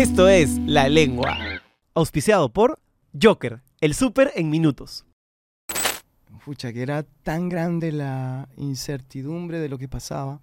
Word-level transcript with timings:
Esto 0.00 0.30
es 0.30 0.56
La 0.64 0.88
Lengua. 0.88 1.36
Auspiciado 1.92 2.48
por 2.48 2.78
Joker, 3.20 3.60
el 3.82 3.92
súper 3.92 4.32
en 4.34 4.48
minutos. 4.48 5.04
Pucha, 6.42 6.72
que 6.72 6.80
era 6.80 7.02
tan 7.02 7.50
grande 7.50 7.92
la 7.92 8.48
incertidumbre 8.56 9.58
de 9.58 9.68
lo 9.68 9.76
que 9.76 9.88
pasaba, 9.88 10.40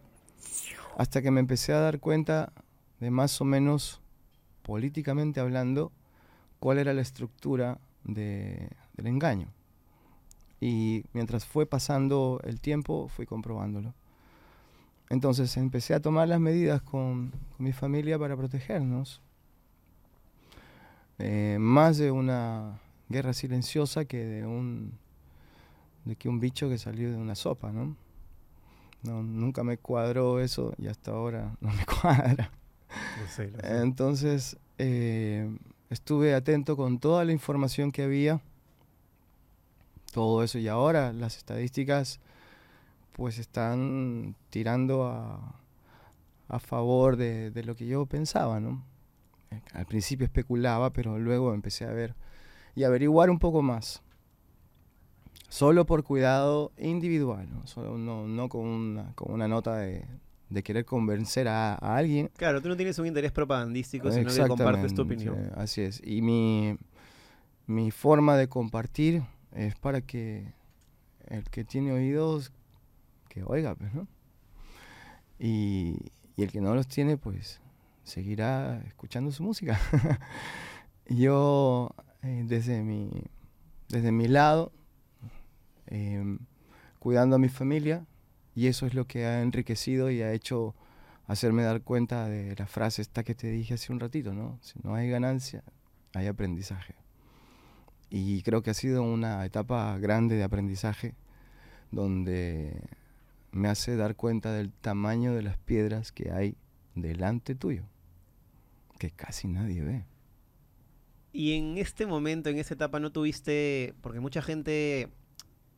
hasta 0.96 1.24
que 1.24 1.32
me 1.32 1.40
empecé 1.40 1.74
a 1.74 1.80
dar 1.80 2.00
cuenta 2.00 2.54
de 3.00 3.10
más 3.10 3.42
o 3.42 3.46
menos, 3.46 4.00
políticamente 4.62 5.40
hablando, 5.40 5.92
cuál 6.60 6.78
era 6.78 6.94
la 6.94 7.02
estructura 7.02 7.80
de- 8.04 8.70
del 8.94 9.08
engaño. 9.08 9.48
Y 10.62 11.04
mientras 11.14 11.46
fue 11.48 11.66
pasando 11.66 12.40
el 12.44 12.62
tiempo, 12.62 13.08
fui 13.08 13.26
comprobándolo. 13.26 13.96
Entonces 15.10 15.58
empecé 15.58 15.96
a 15.96 16.00
tomar 16.00 16.28
las 16.28 16.40
medidas 16.40 16.84
con, 16.84 17.32
con 17.32 17.66
mi 17.66 17.74
familia 17.74 18.20
para 18.20 18.38
protegernos. 18.38 19.20
Eh, 21.20 21.58
más 21.60 21.98
de 21.98 22.12
una 22.12 22.80
guerra 23.10 23.34
silenciosa 23.34 24.06
que 24.06 24.24
de 24.24 24.46
un 24.46 24.94
de 26.06 26.16
que 26.16 26.30
un 26.30 26.40
bicho 26.40 26.70
que 26.70 26.78
salió 26.78 27.12
de 27.12 27.18
una 27.18 27.36
sopa, 27.36 27.72
¿no? 27.72 27.96
No, 29.04 29.24
nunca 29.24 29.64
me 29.64 29.78
cuadró 29.78 30.40
eso 30.40 30.74
y 30.78 30.88
hasta 30.88 31.12
ahora 31.12 31.56
no 31.62 31.72
me 31.72 31.86
cuadra. 31.86 32.52
Entonces 33.64 34.58
eh, 34.78 35.50
estuve 35.90 36.34
atento 36.34 36.78
con 36.78 37.00
toda 37.00 37.26
la 37.26 37.32
información 37.32 37.92
que 37.92 38.04
había, 38.04 38.42
todo 40.14 40.44
eso 40.44 40.60
y 40.60 40.68
ahora 40.68 41.14
las 41.14 41.38
estadísticas 41.38 42.20
pues 43.14 43.40
están 43.40 44.36
tirando 44.50 45.06
a, 45.08 45.56
a 46.48 46.60
favor 46.60 47.18
de, 47.18 47.52
de 47.52 47.64
lo 47.64 47.76
que 47.76 47.88
yo 47.88 48.06
pensaba, 48.06 48.60
¿no? 48.60 48.84
Eh, 49.52 49.62
Al 49.74 49.86
principio 49.86 50.26
especulaba, 50.26 50.92
pero 50.92 51.18
luego 51.20 51.54
empecé 51.54 51.86
a 51.86 51.92
ver 51.92 52.16
y 52.76 52.84
averiguar 52.84 53.30
un 53.30 53.40
poco 53.40 53.62
más. 53.62 54.02
Solo 55.50 55.86
por 55.86 56.04
cuidado 56.04 56.72
individual, 56.78 57.48
¿no? 57.50 57.66
Solo 57.68 57.98
no, 57.98 58.28
no 58.28 58.50
con, 58.50 58.66
una, 58.66 59.14
con 59.16 59.34
una 59.34 59.48
nota 59.48 59.78
de, 59.78 60.06
de 60.50 60.64
querer 60.64 60.84
convencer 60.84 61.48
a, 61.48 61.74
a 61.76 61.96
alguien. 61.96 62.30
Claro, 62.36 62.62
tú 62.62 62.68
no 62.68 62.76
tienes 62.76 63.00
un 63.00 63.08
interés 63.08 63.32
propagandístico, 63.32 64.12
sino 64.12 64.30
que 64.30 64.48
compartes 64.48 64.94
tu 64.94 65.04
opinión. 65.04 65.52
Así 65.56 65.82
es. 65.82 66.02
Y 66.06 66.22
mi, 66.22 66.78
mi 67.66 67.92
forma 67.92 68.36
de 68.36 68.50
compartir 68.50 69.24
es 69.54 69.76
para 69.76 70.02
que 70.02 70.52
el 71.28 71.44
que 71.46 71.64
tiene 71.64 71.94
oídos, 71.94 72.52
que 73.30 73.44
oiga, 73.46 73.74
pues, 73.76 73.94
¿no? 73.94 74.06
Y, 75.40 76.12
y 76.36 76.44
el 76.44 76.52
que 76.52 76.60
no 76.60 76.76
los 76.76 76.88
tiene, 76.88 77.16
pues 77.16 77.62
seguirá 78.08 78.82
escuchando 78.88 79.32
su 79.32 79.44
música. 79.44 79.80
Yo, 81.10 81.92
eh, 82.24 82.44
desde, 82.46 82.84
mi, 82.84 83.12
desde 83.90 84.12
mi 84.12 84.28
lado, 84.28 84.72
em, 85.86 86.40
cuidando 87.00 87.36
a 87.36 87.40
mi 87.40 87.50
familia, 87.50 88.06
y 88.56 88.68
eso 88.68 88.88
es 88.88 88.94
lo 88.94 89.06
que 89.06 89.26
ha 89.26 89.42
enriquecido 89.42 90.10
y 90.10 90.22
ha 90.22 90.34
hecho 90.34 90.76
hacerme 91.28 91.64
dar 91.64 91.82
cuenta 91.82 92.28
de 92.28 92.56
la 92.56 92.66
frase 92.66 93.02
esta 93.02 93.24
que 93.24 93.36
te 93.36 93.52
dije 93.52 93.76
hace 93.76 93.94
un 93.94 94.00
ratito, 94.00 94.34
¿no? 94.34 94.58
Si 94.62 94.80
no 94.82 94.96
hay 94.96 95.10
ganancia, 95.10 95.64
hay 96.14 96.28
aprendizaje. 96.28 96.96
Y 98.10 98.42
creo 98.44 98.64
que 98.64 98.72
ha 98.72 98.74
sido 98.74 99.04
una 99.04 99.46
etapa 99.46 99.98
grande 100.00 100.38
de 100.38 100.44
aprendizaje 100.44 101.14
donde 101.92 102.82
me 103.52 103.68
hace 103.68 103.96
dar 103.96 104.16
cuenta 104.16 104.54
del 104.54 104.72
tamaño 104.72 105.34
de 105.34 105.42
las 105.42 105.58
piedras 105.58 106.12
que 106.12 106.32
hay 106.32 106.56
delante 106.96 107.56
tuyo, 107.56 107.84
que 108.98 109.12
casi 109.12 109.48
nadie 109.48 109.82
ve. 109.82 110.06
Y 111.34 111.54
en 111.54 111.78
este 111.78 112.06
momento, 112.06 112.50
en 112.50 112.58
esa 112.58 112.74
etapa, 112.74 113.00
no 113.00 113.12
tuviste, 113.12 113.94
porque 114.02 114.20
mucha 114.20 114.42
gente 114.42 115.10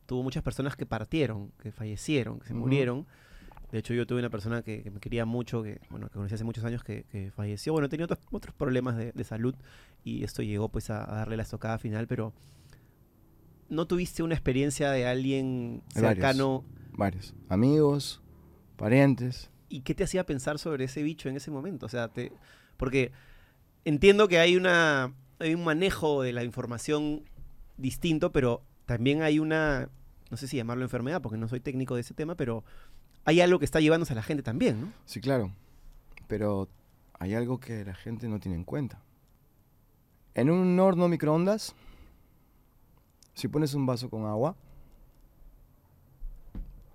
tuvo 0.06 0.22
muchas 0.22 0.42
personas 0.42 0.76
que 0.76 0.86
partieron, 0.86 1.52
que 1.62 1.70
fallecieron, 1.72 2.40
que 2.40 2.46
se 2.48 2.54
murieron. 2.54 3.06
De 3.70 3.78
hecho, 3.78 3.94
yo 3.94 4.06
tuve 4.06 4.18
una 4.18 4.30
persona 4.30 4.62
que, 4.62 4.82
que 4.82 4.90
me 4.90 4.98
quería 4.98 5.24
mucho, 5.24 5.62
que 5.62 5.80
bueno, 5.90 6.08
que 6.08 6.14
conocí 6.14 6.34
hace 6.34 6.44
muchos 6.44 6.64
años, 6.64 6.82
que, 6.82 7.04
que 7.04 7.30
falleció. 7.30 7.72
Bueno, 7.72 7.88
tenía 7.88 8.06
otros, 8.06 8.20
otros 8.32 8.54
problemas 8.54 8.96
de, 8.96 9.12
de 9.12 9.24
salud 9.24 9.54
y 10.02 10.24
esto 10.24 10.42
llegó 10.42 10.68
pues 10.68 10.90
a, 10.90 11.08
a 11.08 11.14
darle 11.14 11.36
la 11.36 11.44
estocada 11.44 11.78
final, 11.78 12.08
pero 12.08 12.32
¿no 13.68 13.86
tuviste 13.86 14.22
una 14.22 14.34
experiencia 14.34 14.90
de 14.90 15.06
alguien 15.06 15.82
varios. 15.94 16.14
cercano 16.14 16.64
Varios 16.92 17.34
amigos, 17.48 18.20
parientes. 18.76 19.49
Y 19.70 19.80
qué 19.80 19.94
te 19.94 20.04
hacía 20.04 20.26
pensar 20.26 20.58
sobre 20.58 20.84
ese 20.84 21.02
bicho 21.02 21.30
en 21.30 21.36
ese 21.36 21.50
momento? 21.50 21.86
O 21.86 21.88
sea, 21.88 22.08
te, 22.08 22.32
porque 22.76 23.12
entiendo 23.86 24.28
que 24.28 24.38
hay 24.38 24.56
una 24.56 25.14
hay 25.38 25.54
un 25.54 25.64
manejo 25.64 26.20
de 26.20 26.34
la 26.34 26.44
información 26.44 27.22
distinto, 27.78 28.30
pero 28.30 28.62
también 28.84 29.22
hay 29.22 29.38
una 29.38 29.88
no 30.30 30.36
sé 30.36 30.46
si 30.46 30.56
llamarlo 30.56 30.84
enfermedad, 30.84 31.20
porque 31.22 31.38
no 31.38 31.48
soy 31.48 31.60
técnico 31.60 31.94
de 31.94 32.02
ese 32.02 32.14
tema, 32.14 32.36
pero 32.36 32.64
hay 33.24 33.40
algo 33.40 33.58
que 33.58 33.64
está 33.64 33.80
llevándose 33.80 34.12
a 34.12 34.16
la 34.16 34.22
gente 34.22 34.42
también, 34.42 34.80
¿no? 34.80 34.92
Sí, 35.04 35.20
claro. 35.20 35.52
Pero 36.28 36.68
hay 37.18 37.34
algo 37.34 37.58
que 37.58 37.84
la 37.84 37.94
gente 37.94 38.28
no 38.28 38.38
tiene 38.38 38.56
en 38.56 38.64
cuenta. 38.64 39.02
En 40.34 40.48
un 40.48 40.78
horno 40.78 41.08
microondas, 41.08 41.74
si 43.34 43.48
pones 43.48 43.74
un 43.74 43.86
vaso 43.86 44.08
con 44.08 44.24
agua, 44.24 44.56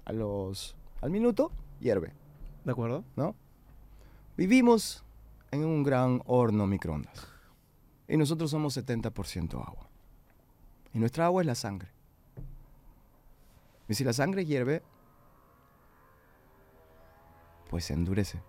a 0.05 0.13
los, 0.13 0.75
al 1.01 1.09
minuto 1.11 1.51
hierve, 1.81 2.13
¿De 2.65 2.71
acuerdo? 2.71 3.05
¿no? 3.15 3.35
Vivimos 4.35 5.05
en 5.51 5.63
un 5.63 5.83
gran 5.83 6.21
horno 6.25 6.67
microondas. 6.67 7.27
Y 8.07 8.17
nosotros 8.17 8.51
somos 8.51 8.75
70% 8.75 9.53
agua. 9.53 9.87
Y 10.93 10.99
nuestra 10.99 11.25
agua 11.25 11.41
es 11.41 11.45
la 11.45 11.55
sangre. 11.55 11.89
Y 13.87 13.93
si 13.93 14.03
la 14.03 14.13
sangre 14.13 14.45
hierve, 14.45 14.81
pues 17.69 17.85
se 17.85 17.93
endurece. 17.93 18.41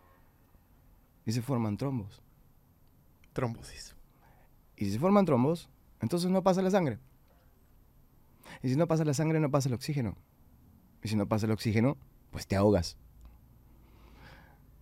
Y 1.27 1.33
se 1.33 1.43
forman 1.43 1.77
trombos. 1.77 2.23
Trombosis. 3.35 3.95
Y 4.77 4.87
si 4.87 4.93
se 4.93 4.99
forman 4.99 5.27
trombos, 5.27 5.69
entonces 6.01 6.31
no 6.31 6.43
pasa 6.43 6.63
la 6.63 6.71
sangre. 6.71 6.99
Y 8.63 8.71
si 8.71 8.77
no 8.77 8.87
pasa 8.87 9.05
la 9.05 9.15
sangre, 9.15 9.41
no 9.41 9.51
pasa 9.51 9.69
el 9.69 9.75
oxígeno. 9.75 10.17
Y 11.03 11.09
si 11.09 11.17
no 11.17 11.27
pasa 11.27 11.47
el 11.47 11.53
oxígeno, 11.53 11.99
pues 12.31 12.47
te 12.47 12.57
ahogas. 12.57 12.97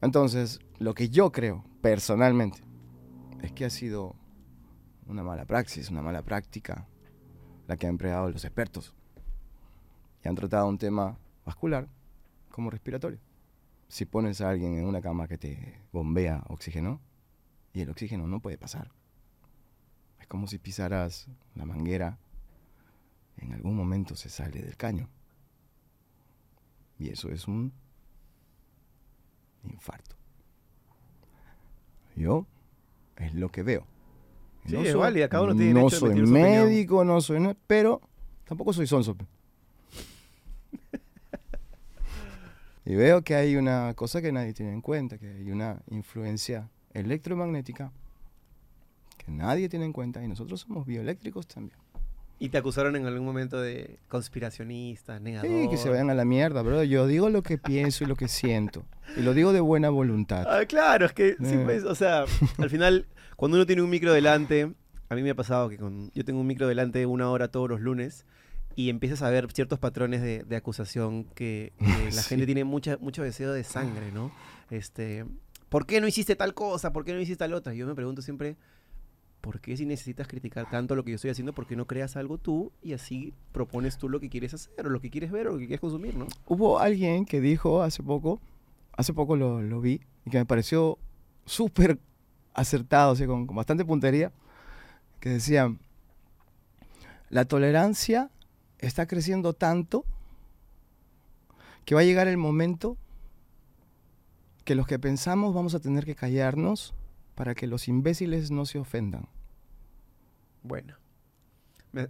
Entonces, 0.05 0.61
lo 0.79 0.93
que 0.93 1.09
yo 1.09 1.33
creo, 1.33 1.65
personalmente, 1.81 2.61
es 3.41 3.53
que 3.53 3.65
ha 3.65 3.71
sido 3.71 4.15
una 5.07 5.23
mala 5.23 5.47
praxis, 5.47 5.89
una 5.89 6.03
mala 6.03 6.21
práctica, 6.21 6.87
la 7.67 7.79
que 7.79 7.87
han 7.87 7.95
empleado 7.95 8.31
los 8.31 8.45
expertos. 8.45 8.95
Y 10.23 10.29
han 10.29 10.35
tratado 10.35 10.69
un 10.69 10.77
tema 10.77 11.17
vascular 11.47 11.89
como 12.51 12.69
respiratorio. 12.69 13.19
Si 13.89 14.05
pones 14.05 14.43
a 14.43 14.51
alguien 14.51 14.77
en 14.77 14.85
una 14.85 15.01
cama 15.01 15.27
que 15.27 15.39
te 15.39 15.81
bombea 15.91 16.45
oxígeno, 16.49 17.01
y 17.73 17.81
el 17.81 17.89
oxígeno 17.89 18.27
no 18.27 18.41
puede 18.41 18.59
pasar. 18.59 18.93
Es 20.21 20.27
como 20.27 20.49
si 20.49 20.59
pisaras 20.59 21.29
la 21.55 21.65
manguera, 21.65 22.19
en 23.39 23.55
algún 23.55 23.75
momento 23.75 24.17
se 24.17 24.29
sale 24.29 24.61
del 24.61 24.77
caño. 24.77 25.09
Y 26.99 27.09
eso 27.09 27.31
es 27.31 27.49
un 27.49 27.73
infarto. 29.71 30.17
Yo 32.17 32.47
es 33.17 33.35
lo 33.35 33.51
que 33.51 33.63
veo. 33.63 33.87
Sí, 34.67 34.77
es 34.77 34.95
válida, 34.97 35.29
cada 35.29 35.45
uno 35.45 35.55
tiene 35.55 35.75
no 35.75 35.81
derecho 35.81 35.99
soy 35.99 36.11
opinión. 36.11 36.33
médico, 36.33 37.05
no 37.05 37.21
soy, 37.21 37.41
no- 37.41 37.55
pero 37.67 38.01
tampoco 38.45 38.73
soy 38.73 38.87
sonso. 38.87 39.15
y 42.87 42.95
veo 42.95 43.23
que 43.23 43.35
hay 43.35 43.57
una 43.57 43.93
cosa 43.95 44.23
que 44.23 44.33
nadie 44.33 44.55
tiene 44.55 44.73
en 44.73 44.81
cuenta, 44.81 45.19
que 45.19 45.29
hay 45.29 45.51
una 45.51 45.83
influencia 45.91 46.71
electromagnética 46.93 47.93
que 49.19 49.31
nadie 49.33 49.69
tiene 49.69 49.85
en 49.87 49.93
cuenta 49.93 50.23
y 50.23 50.29
nosotros 50.29 50.61
somos 50.61 50.87
bioeléctricos 50.87 51.47
también. 51.47 51.79
¿Y 52.39 52.49
te 52.49 52.59
acusaron 52.59 52.97
en 52.97 53.07
algún 53.07 53.25
momento 53.25 53.61
de 53.61 53.99
conspiracionista, 54.09 55.21
negador? 55.21 55.49
Sí, 55.49 55.69
que 55.71 55.77
se 55.77 55.89
vayan 55.89 56.11
a 56.11 56.15
la 56.15 56.25
mierda, 56.25 56.63
bro. 56.63 56.83
Yo 56.83 57.07
digo 57.07 57.31
lo 57.31 57.43
que 57.43 57.59
pienso 57.59 58.05
y 58.05 58.07
lo 58.07 58.17
que 58.17 58.29
siento. 58.29 58.85
Y 59.17 59.23
lo 59.23 59.35
digo 59.35 59.53
de 59.53 59.61
buena 59.61 59.89
voluntad. 59.91 60.45
Ah, 60.49 60.67
claro, 60.67 61.07
es 61.07 61.13
que 61.13 61.33
sí, 61.39 61.55
Eh. 61.55 61.63
pues, 61.65 61.85
o 61.85 61.95
sea, 61.95 62.25
al 62.59 62.71
final, 62.71 63.07
cuando 63.37 63.57
uno 63.57 63.67
tiene 63.67 63.83
un 63.83 63.91
micro 63.91 64.13
delante, 64.13 64.73
a 65.09 65.15
mí 65.15 65.23
me 65.23 65.31
ha 65.31 65.35
pasado 65.35 65.69
que 65.69 65.79
con, 65.79 66.11
yo 66.13 66.25
tengo 66.25 66.41
un 66.41 66.47
micro 66.47 66.67
delante 66.67 67.07
una 67.07 67.31
hora 67.31 67.49
todos 67.49 67.69
los 67.69 67.81
lunes 67.81 68.27
y 68.77 68.91
empiezas 68.91 69.23
a 69.23 69.31
ver 69.31 69.51
ciertos 69.53 69.79
patrones 69.79 70.21
de, 70.21 70.43
de 70.43 70.57
acusación 70.57 71.25
que, 71.35 71.73
que 71.79 72.11
la 72.15 72.23
gente 72.23 72.47
tiene 72.47 72.65
mucha, 72.65 72.97
mucho 72.99 73.23
deseo 73.23 73.53
de 73.53 73.63
sangre, 73.65 74.11
¿no? 74.13 74.33
Este, 74.71 75.25
¿por 75.69 75.87
qué 75.87 76.01
no 76.01 76.09
hiciste 76.09 76.35
tal 76.35 76.53
cosa? 76.55 76.93
¿Por 76.93 77.05
qué 77.05 77.13
no 77.15 77.21
hiciste 77.21 77.39
tal 77.39 77.55
otra? 77.55 77.75
Yo 77.75 77.87
me 77.87 77.95
pregunto 77.95 78.23
siempre, 78.23 78.57
¿por 79.45 79.61
qué 79.61 79.77
si 79.77 79.85
necesitas 79.85 80.27
criticar 80.27 80.71
tanto 80.71 80.97
lo 80.97 81.05
que 81.05 81.11
yo 81.11 81.17
estoy 81.17 81.31
haciendo, 81.31 81.53
por 81.53 81.67
qué 81.67 81.77
no 81.77 81.87
creas 81.87 82.17
algo 82.17 82.39
tú 82.39 82.73
y 82.83 82.95
así 82.95 83.35
propones 83.53 83.99
tú 83.99 84.09
lo 84.09 84.19
que 84.19 84.31
quieres 84.31 84.55
hacer 84.55 84.87
o 84.87 84.89
lo 84.89 85.03
que 85.03 85.11
quieres 85.11 85.31
ver 85.31 85.49
o 85.49 85.53
lo 85.53 85.59
que 85.59 85.67
quieres 85.67 85.83
consumir, 85.83 86.17
¿no? 86.17 86.27
Hubo 86.47 86.79
alguien 86.79 87.27
que 87.27 87.43
dijo 87.43 87.83
hace 87.83 88.03
poco, 88.03 88.41
hace 88.97 89.13
poco 89.13 89.37
lo, 89.37 89.61
lo 89.61 89.83
vi, 89.83 90.01
y 90.25 90.31
que 90.31 90.39
me 90.39 90.47
pareció 90.47 90.99
súper 91.45 91.99
acertado, 92.55 93.13
o 93.13 93.17
sea, 93.17 93.27
con, 93.27 93.47
bastante 93.47 93.85
puntería, 93.85 94.33
que 95.21 95.29
decían, 95.29 95.79
la 97.29 97.45
tolerancia 97.45 98.31
está 98.79 99.07
creciendo 99.07 99.53
tanto 99.53 100.07
que 101.85 101.95
va 101.95 102.01
a 102.01 102.05
llegar 102.05 102.29
el 102.29 102.39
momento 102.39 102.97
que 104.65 104.75
los 104.75 104.87
que 104.87 104.99
pensamos 104.99 105.53
vamos 105.53 105.75
a 105.75 105.81
tener 105.81 106.07
que 106.07 106.15
callarnos 106.15 106.95
para 107.35 107.55
que 107.55 107.67
los 107.67 107.89
imbéciles 107.89 108.51
no 108.51 108.65
se 108.65 108.79
ofendan. 108.79 109.29
Bueno. 110.65 110.97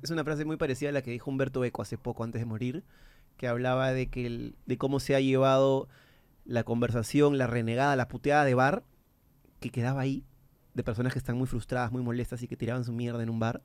Es 0.03 0.11
una 0.11 0.25
frase 0.25 0.47
muy 0.47 0.57
parecida 0.57 0.89
a 0.89 0.93
la 0.93 1.03
que 1.03 1.11
dijo 1.11 1.31
Humberto 1.31 1.63
Eco 1.63 1.83
hace 1.83 1.99
poco, 1.99 2.25
antes 2.25 2.41
de 2.41 2.47
morir, 2.47 2.85
que 3.37 3.49
hablaba 3.49 3.93
de, 3.93 4.07
que 4.07 4.55
de 4.65 4.79
cómo 4.79 4.99
se 4.99 5.15
ha 5.15 5.21
llevado 5.21 5.89
la 6.47 6.65
conversación, 6.65 7.37
la 7.37 7.47
renegada, 7.47 7.97
la 7.97 8.09
puteada 8.09 8.47
de 8.47 8.55
bar, 8.55 8.85
que 9.61 9.69
quedaba 9.69 10.01
ahí, 10.01 10.25
de 10.73 10.83
personas 10.83 11.13
que 11.13 11.19
están 11.19 11.37
muy 11.37 11.47
frustradas, 11.47 11.93
muy 11.93 12.03
molestas 12.03 12.43
y 12.43 12.49
que 12.49 12.57
tiraban 12.57 12.85
su 12.85 12.93
mierda 12.93 13.23
en 13.23 13.29
un 13.29 13.41
bar, 13.41 13.63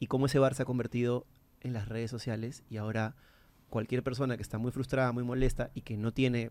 y 0.00 0.08
cómo 0.08 0.26
ese 0.26 0.40
bar 0.40 0.54
se 0.54 0.62
ha 0.62 0.66
convertido 0.66 1.26
en 1.60 1.72
las 1.72 1.88
redes 1.88 2.10
sociales 2.10 2.64
y 2.68 2.78
ahora 2.78 3.14
cualquier 3.68 4.02
persona 4.02 4.36
que 4.36 4.42
está 4.42 4.58
muy 4.58 4.72
frustrada, 4.72 5.12
muy 5.12 5.22
molesta 5.22 5.70
y 5.74 5.82
que 5.82 5.96
no 5.96 6.12
tiene, 6.12 6.50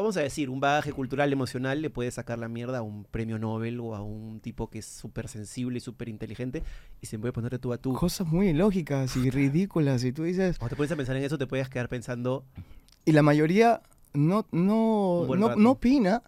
vamos 0.00 0.16
a 0.16 0.20
decir, 0.20 0.50
un 0.50 0.60
bagaje 0.60 0.92
cultural, 0.92 1.32
emocional, 1.32 1.80
le 1.82 1.90
puede 1.90 2.10
sacar 2.10 2.38
la 2.38 2.48
mierda 2.48 2.78
a 2.78 2.82
un 2.82 3.04
premio 3.04 3.38
Nobel 3.38 3.80
o 3.80 3.94
a 3.94 4.02
un 4.02 4.40
tipo 4.40 4.68
que 4.68 4.80
es 4.80 4.86
súper 4.86 5.28
sensible 5.28 5.78
y 5.78 5.80
súper 5.80 6.08
inteligente 6.08 6.62
y 7.00 7.06
se 7.06 7.18
puede 7.18 7.32
poner 7.32 7.50
de 7.52 7.58
tú 7.58 7.72
a 7.72 7.78
tú. 7.78 7.92
Cosas 7.94 8.26
muy 8.26 8.48
ilógicas 8.48 9.16
y 9.16 9.30
ridículas, 9.30 10.04
y 10.04 10.12
tú 10.12 10.24
dices, 10.24 10.58
Cuando 10.58 10.70
te 10.70 10.76
pones 10.76 10.92
a 10.92 10.96
pensar 10.96 11.16
en 11.16 11.24
eso, 11.24 11.38
te 11.38 11.46
puedes 11.46 11.68
quedar 11.68 11.88
pensando, 11.88 12.44
y 13.04 13.12
la 13.12 13.22
mayoría 13.22 13.82
no, 14.12 14.46
no, 14.50 15.26
no, 15.36 15.56
no 15.56 15.70
opina 15.70 16.22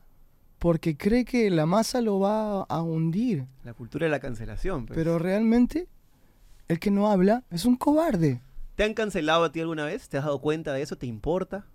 porque 0.58 0.96
cree 0.96 1.24
que 1.24 1.50
la 1.50 1.66
masa 1.66 2.00
lo 2.00 2.20
va 2.20 2.62
a 2.62 2.82
hundir. 2.82 3.46
la 3.64 3.74
cultura 3.74 4.06
de 4.06 4.10
la 4.10 4.20
cancelación. 4.20 4.86
pues. 4.86 4.96
Pero 4.96 5.18
realmente, 5.18 5.88
el 6.68 6.78
que 6.78 6.90
no 6.90 7.10
habla 7.10 7.42
es 7.50 7.64
un 7.64 7.76
cobarde. 7.76 8.40
¿Te 8.76 8.84
han 8.84 8.94
cancelado 8.94 9.44
a 9.44 9.52
ti 9.52 9.60
alguna 9.60 9.84
vez? 9.84 10.08
¿Te 10.08 10.18
has 10.18 10.24
dado 10.24 10.40
cuenta 10.40 10.72
de 10.72 10.82
eso? 10.82 10.96
¿Te 10.96 11.06
importa? 11.06 11.66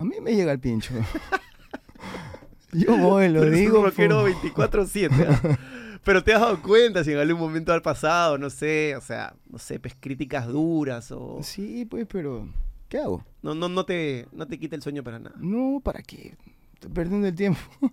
A 0.00 0.04
mí 0.04 0.14
me 0.20 0.34
llega 0.34 0.50
el 0.50 0.58
pincho. 0.58 0.94
Yo 2.72 2.96
voy, 2.96 3.28
lo 3.28 3.42
eres 3.42 3.58
digo. 3.58 3.80
un 3.80 3.84
rockero 3.86 4.22
po. 4.22 4.28
24-7. 4.28 5.26
¿ah? 5.28 5.58
Pero 6.04 6.24
te 6.24 6.32
has 6.32 6.40
dado 6.40 6.62
cuenta 6.62 7.04
si 7.04 7.12
en 7.12 7.18
algún 7.18 7.38
momento 7.38 7.72
al 7.72 7.82
pasado, 7.82 8.38
no 8.38 8.48
sé, 8.48 8.96
o 8.96 9.02
sea, 9.02 9.34
no 9.50 9.58
sé, 9.58 9.78
pues 9.78 9.94
críticas 10.00 10.46
duras 10.46 11.12
o... 11.12 11.40
Sí, 11.42 11.84
pues, 11.84 12.06
pero 12.06 12.48
¿qué 12.88 12.96
hago? 12.96 13.22
No, 13.42 13.54
no, 13.54 13.68
no, 13.68 13.84
te, 13.84 14.26
no 14.32 14.46
te 14.46 14.58
quita 14.58 14.74
el 14.76 14.80
sueño 14.82 15.04
para 15.04 15.18
nada. 15.18 15.36
No, 15.38 15.82
¿para 15.84 16.00
qué? 16.02 16.38
Estoy 16.72 16.90
perdiendo 16.90 17.26
el 17.26 17.34
tiempo. 17.34 17.60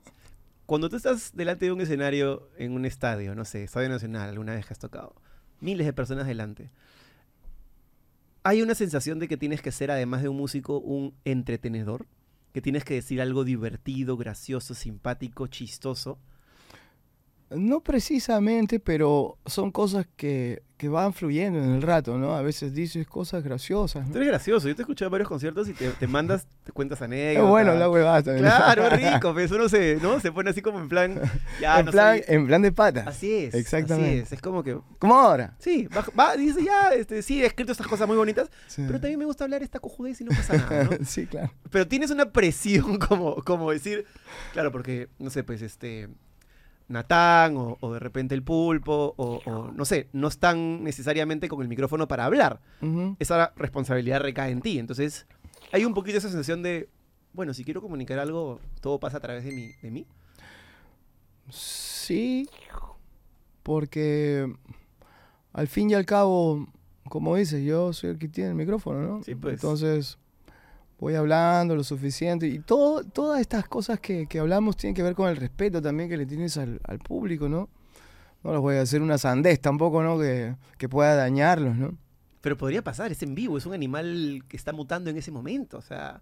Cuando 0.66 0.88
tú 0.90 0.96
estás 0.96 1.34
delante 1.36 1.66
de 1.66 1.74
un 1.74 1.82
escenario 1.82 2.50
en 2.58 2.72
un 2.72 2.86
estadio, 2.86 3.36
no 3.36 3.44
sé, 3.44 3.66
Estadio 3.66 3.90
Nacional, 3.90 4.30
alguna 4.30 4.56
vez 4.56 4.66
que 4.66 4.72
has 4.72 4.80
tocado, 4.80 5.14
miles 5.60 5.86
de 5.86 5.92
personas 5.92 6.28
delante, 6.28 6.72
hay 8.48 8.62
una 8.62 8.76
sensación 8.76 9.20
de 9.20 9.28
que 9.28 9.36
tienes 9.36 9.62
que 9.62 9.74
ser, 9.74 9.92
además 9.92 10.22
de 10.22 10.30
un 10.30 10.38
músico, 10.38 10.80
un 10.80 11.14
entretenedor, 11.26 12.08
que 12.54 12.62
tienes 12.62 12.86
que 12.86 12.94
decir 12.94 13.20
algo 13.20 13.44
divertido, 13.44 14.16
gracioso, 14.16 14.74
simpático, 14.74 15.48
chistoso. 15.48 16.18
No 17.50 17.80
precisamente, 17.82 18.80
pero 18.80 19.38
son 19.46 19.72
cosas 19.72 20.06
que, 20.18 20.64
que 20.76 20.90
van 20.90 21.14
fluyendo 21.14 21.60
en 21.60 21.70
el 21.76 21.82
rato, 21.82 22.18
¿no? 22.18 22.36
A 22.36 22.42
veces 22.42 22.74
dices 22.74 23.08
cosas 23.08 23.42
graciosas. 23.44 24.06
Tú 24.06 24.12
¿no? 24.12 24.18
eres 24.18 24.28
gracioso, 24.28 24.68
yo 24.68 24.76
te 24.76 24.82
he 24.82 24.84
escuchado 24.84 25.08
en 25.08 25.12
varios 25.14 25.30
conciertos 25.30 25.70
y 25.70 25.74
te, 25.74 25.90
te 25.92 26.08
mandas, 26.08 26.46
te 26.66 26.74
cuentas 26.74 26.98
Es 26.98 27.04
anécdotas. 27.04 27.50
bueno 27.50 27.74
la 27.76 27.90
huevada 27.90 28.22
también. 28.22 28.46
Claro, 28.48 28.90
rico, 29.14 29.34
pues 29.34 29.50
uno 29.52 29.70
se, 29.70 29.98
¿no? 30.02 30.20
se 30.20 30.32
pone 30.34 30.50
así 30.50 30.62
como 30.62 30.80
en 30.80 30.90
plan, 30.90 31.22
ya, 31.62 31.80
en, 31.80 31.86
no 31.86 31.92
plan, 31.94 32.20
en 32.28 32.48
plan 32.48 32.62
de 32.62 32.72
pata. 32.74 33.06
Así 33.08 33.32
es. 33.34 33.54
Exactamente. 33.54 34.10
Así 34.12 34.20
es, 34.20 34.32
es 34.34 34.42
como 34.42 34.62
que, 34.62 34.78
Como 35.00 35.16
ahora. 35.16 35.56
sí, 35.60 35.88
va, 35.88 36.04
va, 36.20 36.36
dice 36.36 36.62
ya, 36.66 36.90
este, 36.90 37.22
sí, 37.22 37.42
he 37.42 37.46
escrito 37.46 37.72
estas 37.72 37.88
cosas 37.88 38.08
muy 38.10 38.18
bonitas, 38.18 38.50
Sí. 38.68 38.84
pero 38.86 39.00
también 39.00 39.20
me 39.20 39.26
gusta 39.26 39.46
hablar 39.46 39.64
esta 39.64 39.80
cojudez 39.80 40.20
y 40.20 40.26
no 40.26 40.32
pasa 40.32 40.58
nada, 40.58 40.84
¿no? 40.84 40.90
sí, 41.06 41.26
claro. 41.28 41.52
Pero 41.72 41.88
tienes 41.88 42.12
una 42.12 42.30
presión 42.32 42.98
como, 43.08 43.36
como 43.44 43.72
decir, 43.72 44.06
claro, 44.52 44.72
porque, 44.74 45.08
no 45.18 45.30
sé, 45.30 45.46
pues 45.46 45.62
este, 45.62 46.10
Natán 46.88 47.58
o, 47.58 47.78
o 47.82 47.94
de 47.94 48.00
repente 48.00 48.34
el 48.34 48.44
pulpo 48.44 49.14
o, 49.18 49.42
o, 49.46 49.72
no 49.72 49.86
sé, 49.86 50.08
no 50.14 50.28
están 50.28 50.84
necesariamente 50.84 51.50
con 51.50 51.62
el 51.62 51.68
micrófono 51.68 52.08
para 52.08 52.26
hablar. 52.26 52.62
Esa 53.20 53.54
responsabilidad 53.56 54.22
recae 54.22 54.52
en 54.52 54.62
ti. 54.62 54.80
Entonces, 54.80 55.28
hay 55.72 55.86
un 55.86 55.94
poquito 55.94 56.18
esa 56.18 56.30
sensación 56.30 56.64
de, 56.64 56.90
bueno, 57.34 57.54
si 57.54 57.64
quiero 57.64 57.82
comunicar 57.82 58.20
algo, 58.20 58.60
todo 58.82 59.00
pasa 59.00 59.18
a 59.18 59.22
través 59.22 59.44
de 59.44 59.52
mí. 59.52 59.72
De 59.82 59.92
mí. 59.92 60.08
Sí, 61.50 62.50
porque 63.64 64.54
al 65.54 65.68
fin 65.68 65.90
y 65.90 65.94
al 65.94 66.06
cabo, 66.06 66.68
como 67.10 67.36
dices, 67.36 67.64
yo 67.64 67.92
soy 67.94 68.12
el 68.12 68.18
que 68.18 68.28
tiene 68.30 68.52
el 68.52 68.56
micrófono, 68.56 69.02
¿no? 69.02 69.24
Sí, 69.24 69.36
pues. 69.36 69.56
Entonces, 69.56 70.18
voy 71.00 71.16
hablando 71.16 71.76
lo 71.76 71.84
suficiente 71.84 72.48
y 72.48 72.60
todo, 72.60 73.04
todas 73.04 73.40
estas 73.42 73.68
cosas 73.68 74.00
que, 74.00 74.26
que 74.28 74.40
hablamos 74.40 74.78
tienen 74.78 74.96
que 74.96 75.04
ver 75.04 75.14
con 75.16 75.30
el 75.30 75.36
respeto 75.38 75.82
también 75.82 76.10
que 76.10 76.18
le 76.18 76.26
tienes 76.26 76.58
al, 76.58 76.80
al 76.84 77.00
público, 77.00 77.48
¿no? 77.48 77.70
No 78.44 78.52
les 78.52 78.62
voy 78.62 78.76
a 78.76 78.82
hacer 78.82 79.02
una 79.02 79.18
sandez 79.18 79.60
tampoco, 79.60 80.02
¿no? 80.04 80.18
Que, 80.20 80.56
que 80.78 80.88
pueda 80.90 81.16
dañarlos, 81.16 81.76
¿no? 81.76 81.96
Pero 82.42 82.58
podría 82.58 82.84
pasar, 82.84 83.12
es 83.12 83.22
en 83.24 83.36
vivo, 83.36 83.58
es 83.58 83.66
un 83.66 83.74
animal 83.74 84.44
que 84.48 84.56
está 84.58 84.72
mutando 84.74 85.10
en 85.10 85.18
ese 85.18 85.32
momento. 85.32 85.78
O 85.78 85.82
sea, 85.82 86.22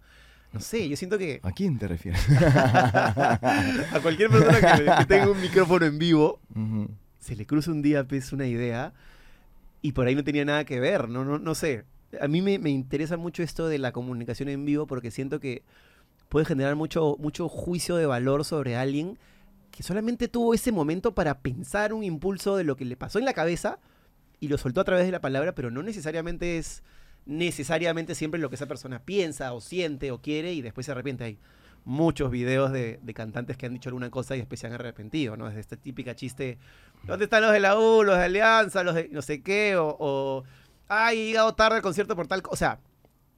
no 0.52 0.60
sé, 0.60 0.88
yo 0.88 0.96
siento 0.96 1.18
que 1.18 1.40
¿A 1.42 1.52
quién 1.52 1.78
te 1.78 1.86
refieres? 1.88 2.20
a 2.40 3.98
cualquier 4.02 4.30
persona 4.30 4.60
que, 4.60 4.84
que 4.98 5.04
tenga 5.06 5.30
un 5.30 5.40
micrófono 5.40 5.86
en 5.86 5.98
vivo, 5.98 6.40
Ujú. 6.54 6.88
se 7.20 7.36
le 7.36 7.46
cruza 7.46 7.70
un 7.70 7.82
día 7.82 8.04
pues, 8.04 8.32
una 8.32 8.46
idea 8.46 8.92
y 9.82 9.92
por 9.92 10.06
ahí 10.06 10.14
no 10.14 10.24
tenía 10.24 10.44
nada 10.44 10.64
que 10.64 10.80
ver, 10.80 11.08
no, 11.08 11.24
no, 11.24 11.38
no 11.38 11.54
sé. 11.54 11.84
A 12.20 12.28
mí 12.28 12.42
me, 12.42 12.58
me 12.58 12.70
interesa 12.70 13.16
mucho 13.16 13.42
esto 13.42 13.68
de 13.68 13.78
la 13.78 13.92
comunicación 13.92 14.48
en 14.48 14.64
vivo 14.64 14.86
porque 14.86 15.10
siento 15.10 15.40
que 15.40 15.62
puede 16.28 16.46
generar 16.46 16.76
mucho, 16.76 17.16
mucho 17.18 17.48
juicio 17.48 17.96
de 17.96 18.06
valor 18.06 18.44
sobre 18.44 18.76
alguien 18.76 19.18
que 19.70 19.82
solamente 19.82 20.28
tuvo 20.28 20.54
ese 20.54 20.72
momento 20.72 21.14
para 21.14 21.40
pensar 21.40 21.92
un 21.92 22.02
impulso 22.02 22.56
de 22.56 22.64
lo 22.64 22.76
que 22.76 22.84
le 22.84 22.96
pasó 22.96 23.18
en 23.18 23.26
la 23.26 23.34
cabeza 23.34 23.78
y 24.40 24.48
lo 24.48 24.58
soltó 24.58 24.80
a 24.80 24.84
través 24.84 25.04
de 25.04 25.12
la 25.12 25.20
palabra, 25.20 25.54
pero 25.54 25.70
no 25.70 25.82
necesariamente 25.82 26.58
es 26.58 26.82
necesariamente 27.26 28.14
siempre 28.14 28.40
lo 28.40 28.48
que 28.48 28.54
esa 28.54 28.66
persona 28.66 29.00
piensa 29.00 29.52
o 29.52 29.60
siente 29.60 30.12
o 30.12 30.22
quiere 30.22 30.52
y 30.52 30.62
después 30.62 30.86
se 30.86 30.92
arrepiente. 30.92 31.24
Hay 31.24 31.38
muchos 31.84 32.30
videos 32.30 32.72
de, 32.72 33.00
de 33.02 33.14
cantantes 33.14 33.56
que 33.56 33.66
han 33.66 33.74
dicho 33.74 33.90
alguna 33.90 34.10
cosa 34.10 34.34
y 34.34 34.38
después 34.38 34.60
se 34.60 34.66
han 34.66 34.72
arrepentido, 34.72 35.36
¿no? 35.36 35.46
Desde 35.46 35.60
esta 35.60 35.76
típica 35.76 36.14
chiste, 36.14 36.58
¿dónde 37.04 37.24
están 37.24 37.42
los 37.42 37.52
de 37.52 37.60
la 37.60 37.78
U, 37.78 38.02
los 38.02 38.16
de 38.16 38.24
Alianza, 38.24 38.82
los 38.82 38.94
de 38.94 39.08
no 39.10 39.20
sé 39.20 39.42
qué? 39.42 39.74
O 39.76 40.44
ay, 40.88 41.18
he 41.20 41.26
llegado 41.26 41.54
tarde 41.54 41.76
al 41.76 41.82
concierto 41.82 42.14
por 42.16 42.26
tal 42.26 42.42
cosa. 42.42 42.52
O 42.52 42.56
sea, 42.56 42.78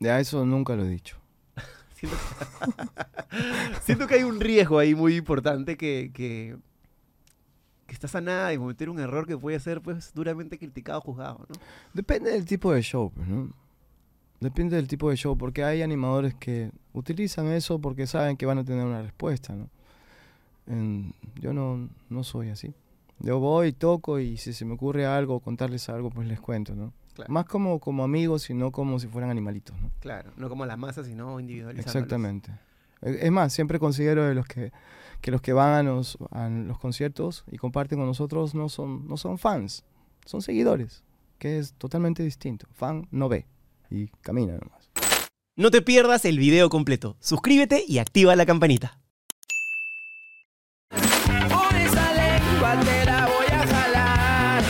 Ya 0.01 0.21
eso 0.21 0.45
nunca 0.45 0.75
lo 0.77 0.85
he 0.85 0.89
dicho. 0.89 1.17
siento 1.95 2.17
que, 2.17 3.77
siento 3.83 4.07
que 4.07 4.15
hay 4.17 4.23
un 4.25 4.41
riesgo 4.41 4.79
ahí 4.79 4.95
muy 4.95 5.17
importante 5.17 5.77
que, 5.77 6.11
que, 6.15 6.57
que 7.87 7.95
estás 7.95 8.15
a 8.15 8.21
nada 8.21 8.49
de 8.49 8.59
cometer 8.59 8.89
un 8.91 9.01
error 9.01 9.27
que 9.27 9.37
puede 9.37 9.59
ser 9.61 9.81
pues 9.81 10.13
duramente 10.15 10.59
criticado 10.59 10.99
o 10.99 11.03
juzgado, 11.03 11.47
¿no? 11.49 11.55
Depende 11.95 12.31
del 12.31 12.45
tipo 12.45 12.73
de 12.73 12.83
show, 12.83 13.11
pues, 13.15 13.27
¿no? 13.27 13.51
Depende 14.41 14.77
del 14.77 14.87
tipo 14.87 15.11
de 15.11 15.17
show, 15.17 15.37
porque 15.37 15.65
hay 15.65 15.83
animadores 15.83 16.33
que 16.35 16.71
utilizan 16.93 17.49
eso 17.49 17.81
porque 17.81 18.07
saben 18.07 18.37
que 18.37 18.47
van 18.47 18.59
a 18.59 18.65
tener 18.65 18.85
una 18.85 19.03
respuesta, 19.03 19.53
¿no? 19.55 19.69
En- 20.69 21.13
yo 21.41 21.53
no, 21.53 21.89
no 22.09 22.23
soy 22.23 22.51
así. 22.51 22.73
Yo 23.21 23.41
voy, 23.41 23.73
toco 23.73 24.21
y 24.21 24.37
si 24.37 24.53
se 24.53 24.65
me 24.65 24.75
ocurre 24.75 25.07
algo, 25.07 25.41
contarles 25.41 25.89
algo, 25.89 26.11
pues 26.11 26.29
les 26.29 26.41
cuento, 26.41 26.77
¿no? 26.77 26.93
Claro. 27.19 27.33
Más 27.33 27.47
como, 27.47 27.81
como 27.81 28.05
amigos 28.05 28.49
y 28.49 28.55
no 28.55 28.71
como 28.71 29.01
si 29.01 29.09
fueran 29.09 29.29
animalitos, 29.31 29.77
¿no? 29.81 29.91
Claro, 29.99 30.31
no 30.37 30.49
como 30.49 30.65
las 30.67 30.79
masas, 30.79 31.07
sino 31.07 31.41
individualizándolas. 31.41 31.97
Exactamente. 31.97 32.53
E- 33.03 33.19
Es 33.23 33.33
más, 33.33 33.53
siempre 33.53 33.81
considero 33.81 34.25
de 34.25 34.37
los 34.37 34.47
que, 34.47 34.71
que 35.21 35.33
los 35.33 35.43
que 35.43 35.53
van 35.53 35.73
a 35.75 35.83
los, 35.83 36.17
a 36.31 36.49
los 36.49 36.79
conciertos 36.79 37.45
y 37.51 37.57
comparten 37.57 37.99
con 37.99 38.07
nosotros 38.07 38.55
no 38.55 38.69
son, 38.69 39.09
no 39.09 39.17
son 39.17 39.37
fans, 39.39 39.85
son 40.27 40.43
seguidores, 40.43 41.03
que 41.41 41.59
es 41.59 41.73
totalmente 41.75 42.23
distinto. 42.23 42.69
Fan 42.73 43.09
no 43.11 43.29
ve 43.29 43.47
y 43.91 44.07
camina 44.23 44.53
nomás. 44.53 44.89
No 45.57 45.73
te 45.73 45.83
pierdas 45.83 46.25
el 46.25 46.39
video 46.39 46.71
completo. 46.71 47.17
Suscríbete 47.19 47.83
y 47.89 47.99
activa 47.99 48.37
la 48.37 48.47
campanita. 48.47 49.01
Por 50.91 51.75
esa 51.75 52.13
lengua 52.15 52.81
te 52.81 53.05
la 53.05 53.27
voy 53.27 53.47
a 53.51 53.67
jalar. 53.67 54.63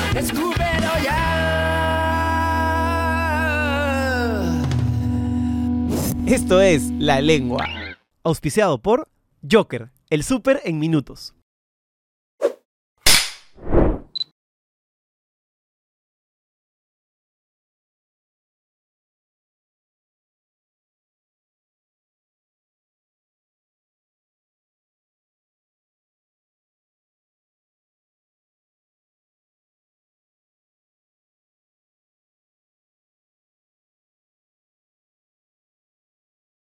Esto 6.29 6.61
es 6.61 6.91
La 6.99 7.23
Lengua. 7.23 7.67
Auspiciado 8.23 8.83
por 8.83 9.09
Joker, 9.51 9.89
el 10.11 10.23
súper 10.23 10.61
en 10.67 10.79
minutos. 10.79 11.35